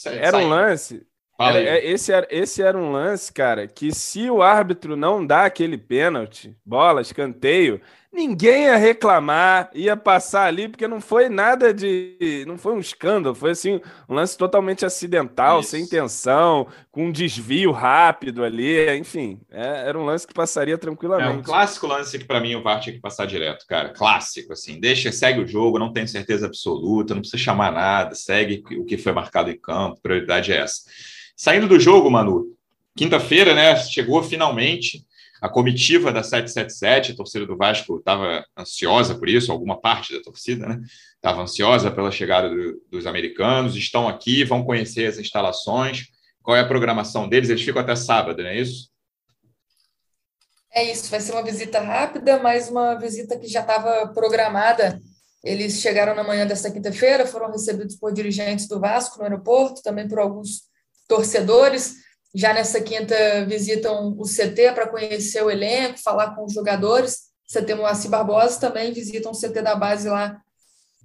[0.06, 1.08] Era um lance.
[1.40, 5.46] Era, é, esse, era, esse era um lance, cara, que se o árbitro não dá
[5.46, 7.82] aquele pênalti, bola, escanteio,
[8.16, 12.46] ninguém ia reclamar, ia passar ali, porque não foi nada de.
[12.48, 15.72] Não foi um escândalo, foi assim, um lance totalmente acidental, Isso.
[15.72, 21.30] sem intenção, com um desvio rápido ali, enfim, é, era um lance que passaria tranquilamente.
[21.30, 23.90] É um clássico lance que para mim o VAR tinha que passar direto, cara.
[23.90, 28.64] Clássico, assim, deixa, segue o jogo, não tem certeza absoluta, não precisa chamar nada, segue
[28.78, 30.82] o que foi marcado em campo, prioridade é essa.
[31.36, 32.56] Saindo do jogo, Manu,
[32.96, 35.06] quinta-feira, né, chegou finalmente
[35.42, 40.22] a comitiva da 777, a torcida do Vasco estava ansiosa por isso, alguma parte da
[40.22, 40.82] torcida, né?
[41.16, 46.08] Estava ansiosa pela chegada do, dos americanos, estão aqui, vão conhecer as instalações.
[46.42, 47.50] Qual é a programação deles?
[47.50, 48.90] Eles ficam até sábado, não é isso?
[50.72, 55.02] É isso, vai ser uma visita rápida, mas uma visita que já estava programada.
[55.44, 60.08] Eles chegaram na manhã desta quinta-feira, foram recebidos por dirigentes do Vasco no aeroporto, também
[60.08, 60.64] por alguns
[61.08, 61.96] torcedores.
[62.36, 67.30] Já nessa quinta visitam o CT para conhecer o elenco, falar com os jogadores.
[67.50, 70.42] CT Moacir Barbosa também visitam o CT da base lá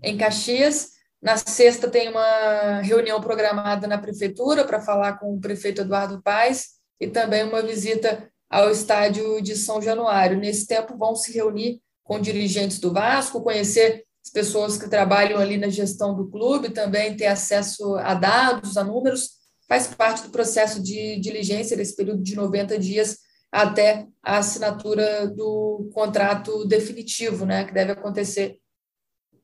[0.02, 0.88] em Caxias.
[1.22, 6.70] Na sexta tem uma reunião programada na prefeitura para falar com o prefeito Eduardo Paes
[7.00, 10.36] e também uma visita ao estádio de São Januário.
[10.36, 15.56] Nesse tempo vão se reunir com dirigentes do Vasco, conhecer as pessoas que trabalham ali
[15.56, 19.39] na gestão do clube, também ter acesso a dados, a números
[19.70, 23.18] faz parte do processo de diligência desse período de 90 dias
[23.52, 28.58] até a assinatura do contrato definitivo, né, que deve acontecer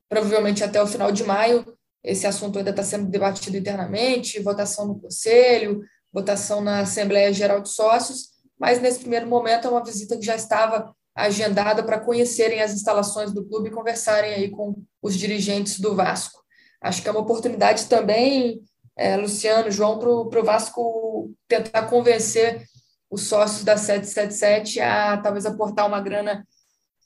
[0.09, 1.65] provavelmente até o final de maio.
[2.03, 7.69] Esse assunto ainda está sendo debatido internamente, votação no Conselho, votação na Assembleia Geral de
[7.69, 12.73] Sócios, mas nesse primeiro momento é uma visita que já estava agendada para conhecerem as
[12.73, 16.43] instalações do clube e conversarem aí com os dirigentes do Vasco.
[16.81, 18.61] Acho que é uma oportunidade também,
[18.97, 22.65] é, Luciano, João, para o Vasco tentar convencer
[23.09, 26.45] os sócios da 777 a talvez aportar uma grana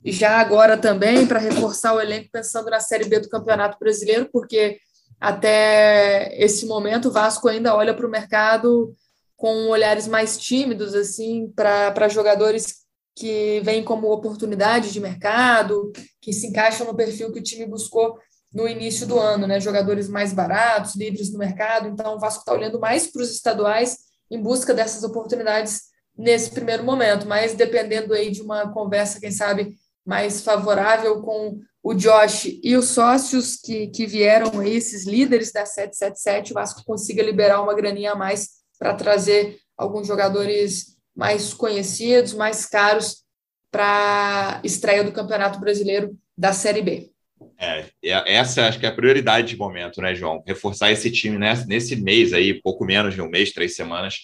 [0.04, 4.80] já agora também para reforçar o elenco pensando na Série B do Campeonato Brasileiro, porque
[5.20, 8.96] até esse momento o Vasco ainda olha para o mercado
[9.36, 12.82] com olhares mais tímidos assim para jogadores
[13.16, 18.18] que vêm como oportunidade de mercado, que se encaixam no perfil que o time buscou
[18.54, 19.60] no início do ano, né?
[19.60, 21.88] Jogadores mais baratos, livres no mercado.
[21.88, 23.98] Então, o Vasco está olhando mais para os estaduais
[24.30, 25.84] em busca dessas oportunidades
[26.18, 31.94] nesse primeiro momento, mas dependendo aí de uma conversa, quem sabe, mais favorável com o
[31.94, 37.24] Josh e os sócios que, que vieram aí, esses líderes da 777, o Vasco consiga
[37.24, 43.24] liberar uma graninha a mais para trazer alguns jogadores mais conhecidos, mais caros
[43.72, 47.11] para estreia do Campeonato Brasileiro da Série B.
[47.58, 50.44] É, essa acho que é a prioridade de momento, né, João?
[50.46, 54.16] Reforçar esse time nesse, nesse mês aí, pouco menos de um mês, três semanas,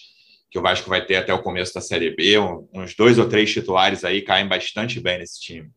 [0.50, 2.38] que o Vasco vai ter até o começo da Série B.
[2.72, 5.70] uns dois ou três titulares aí caem bastante bem nesse time.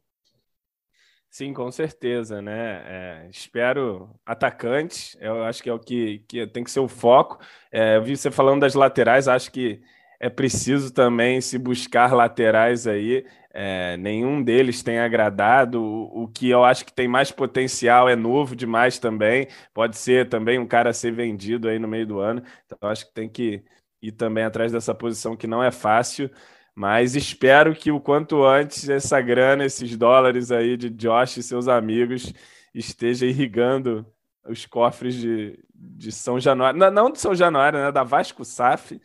[1.29, 2.83] Sim, com certeza, né?
[2.85, 7.39] É, espero atacantes, eu acho que é o que, que tem que ser o foco.
[7.71, 9.81] É, eu vi você falando das laterais, acho que
[10.21, 13.25] é preciso também se buscar laterais aí.
[13.51, 15.81] É, nenhum deles tem agradado.
[15.81, 19.47] O, o, que eu acho que tem mais potencial é novo demais também.
[19.73, 22.43] Pode ser também um cara a ser vendido aí no meio do ano.
[22.67, 23.63] Então, acho que tem que
[23.99, 26.29] ir também atrás dessa posição que não é fácil.
[26.75, 31.67] Mas espero que o quanto antes essa grana, esses dólares aí de Josh e seus
[31.67, 32.31] amigos
[32.75, 34.05] esteja irrigando
[34.47, 38.99] os cofres de, de São Januário, não, não de São Januário, né, da Vasco SAF,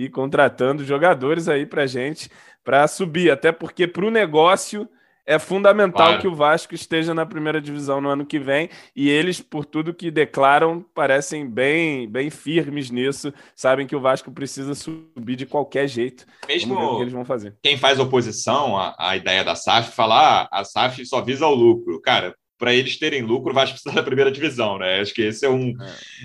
[0.00, 2.30] e contratando jogadores aí para gente
[2.64, 4.88] para subir, até porque para o negócio
[5.26, 6.20] é fundamental claro.
[6.20, 9.94] que o Vasco esteja na primeira divisão no ano que vem e eles, por tudo
[9.94, 15.86] que declaram, parecem bem, bem firmes nisso, sabem que o Vasco precisa subir de qualquer
[15.86, 16.26] jeito.
[16.48, 17.54] Mesmo o que eles vão fazer.
[17.62, 21.54] Quem faz oposição à, à ideia da SAF falar ah, a SAF só visa o
[21.54, 22.00] lucro.
[22.00, 25.00] Cara, para eles terem lucro, o Vasco precisa da primeira divisão, né?
[25.00, 25.74] Acho que esse é um,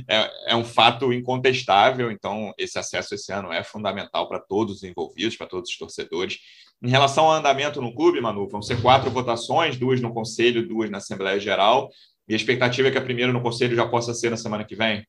[0.08, 0.18] é.
[0.18, 2.12] É, é um fato incontestável.
[2.12, 6.38] Então, esse acesso esse ano é fundamental para todos os envolvidos, para todos os torcedores.
[6.84, 10.90] Em relação ao andamento no clube, Manu, vão ser quatro votações, duas no Conselho, duas
[10.90, 11.90] na Assembleia Geral.
[12.28, 14.76] E a expectativa é que a primeira no Conselho já possa ser na semana que
[14.76, 15.08] vem?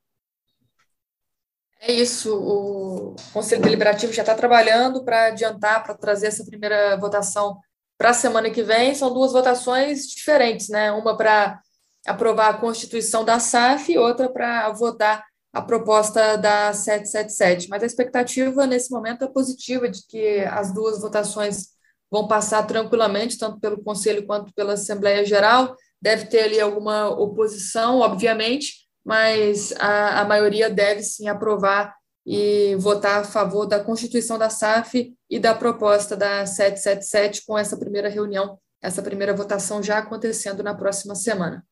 [1.80, 2.34] É isso.
[2.36, 7.58] O Conselho Deliberativo já está trabalhando para adiantar, para trazer essa primeira votação
[7.98, 10.92] para a semana que vem são duas votações diferentes, né?
[10.92, 11.60] Uma para
[12.06, 17.68] aprovar a constituição da SAF e outra para votar a proposta da 777.
[17.68, 21.68] Mas a expectativa nesse momento é positiva de que as duas votações
[22.10, 25.74] vão passar tranquilamente, tanto pelo Conselho quanto pela Assembleia Geral.
[26.00, 31.94] Deve ter ali alguma oposição, obviamente, mas a, a maioria deve sim aprovar
[32.26, 37.76] e votar a favor da constituição da SAF e da proposta da 777 com essa
[37.76, 41.64] primeira reunião, essa primeira votação já acontecendo na próxima semana.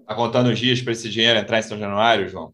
[0.00, 2.52] Está contando os dias para esse dinheiro entrar em São Januário, João?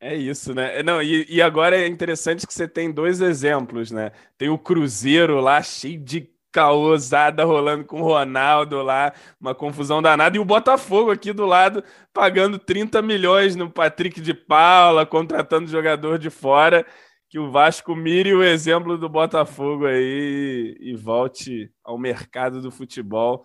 [0.00, 0.82] É isso, né?
[0.82, 4.12] Não, e, e agora é interessante que você tem dois exemplos, né?
[4.36, 10.38] Tem o Cruzeiro lá cheio de caosada rolando com o Ronaldo lá, uma confusão danada,
[10.38, 16.18] e o Botafogo aqui do lado pagando 30 milhões no Patrick de Paula, contratando jogador
[16.18, 16.86] de fora,
[17.28, 23.44] que o Vasco mire o exemplo do Botafogo aí e volte ao mercado do futebol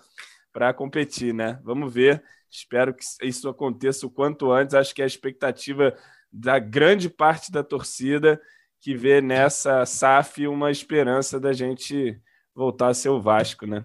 [0.54, 1.60] para competir, né?
[1.66, 2.24] Vamos ver.
[2.50, 4.74] Espero que isso aconteça o quanto antes.
[4.74, 5.94] Acho que é a expectativa
[6.32, 8.40] da grande parte da torcida
[8.80, 12.18] que vê nessa SAF uma esperança da gente
[12.56, 13.84] voltar a ser o Vasco, né?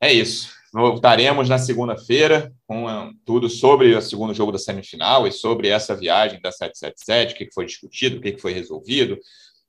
[0.00, 0.50] É isso.
[0.72, 5.94] Voltaremos na segunda-feira com ah, tudo sobre o segundo jogo da semifinal e sobre essa
[5.94, 9.18] viagem da 777, o que foi discutido, o que foi resolvido,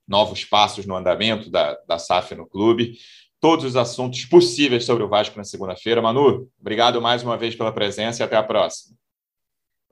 [0.07, 2.97] novos passos no andamento da, da SAF no clube,
[3.39, 6.01] todos os assuntos possíveis sobre o Vasco na segunda-feira.
[6.01, 8.95] Manu, obrigado mais uma vez pela presença e até a próxima.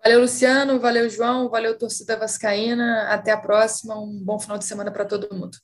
[0.04, 3.10] Valeu, Luciano, valeu, João, valeu, torcida vascaína.
[3.10, 4.00] Até a próxima.
[4.00, 5.58] Um bom final de semana para todo mundo.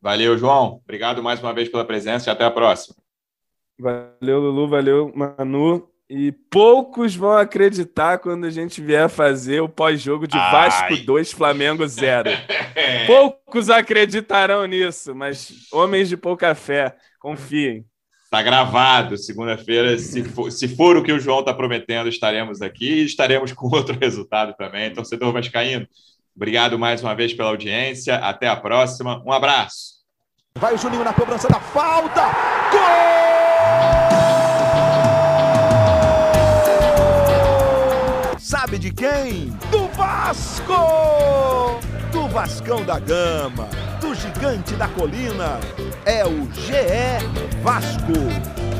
[0.00, 0.80] Valeu, João.
[0.82, 2.96] Obrigado mais uma vez pela presença e até a próxima.
[3.78, 4.68] Valeu, Lulu.
[4.68, 5.88] Valeu, Manu.
[6.08, 10.50] E poucos vão acreditar quando a gente vier fazer o pós-jogo de Ai.
[10.50, 12.30] Vasco 2, Flamengo 0.
[13.06, 17.84] poucos acreditarão nisso, mas homens de pouca fé, confiem.
[18.24, 19.16] Está gravado.
[19.16, 23.52] Segunda-feira, se for, se for o que o João está prometendo, estaremos aqui e estaremos
[23.52, 24.92] com outro resultado também.
[24.92, 25.86] Torcedor Vascaíno,
[26.34, 28.16] obrigado mais uma vez pela audiência.
[28.16, 29.22] Até a próxima.
[29.24, 30.00] Um abraço.
[30.58, 32.22] Vai o Juninho na cobrança da falta.
[32.72, 33.18] Gol!
[38.38, 39.50] Sabe de quem?
[39.70, 41.80] Do Vasco!
[42.12, 43.68] Do Vascão da Gama,
[44.00, 45.60] do Gigante da Colina.
[46.04, 47.18] É o GE
[47.62, 48.79] Vasco.